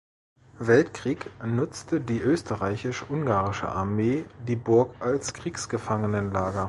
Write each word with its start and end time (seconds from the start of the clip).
Weltkrieg 0.57 1.29
nutzte 1.45 2.01
die 2.01 2.21
österreichisch-ungarische 2.21 3.69
Armee 3.69 4.25
die 4.47 4.55
Burg 4.55 4.95
als 4.99 5.31
Kriegsgefangenenlager. 5.31 6.59